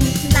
sing. 0.00 0.33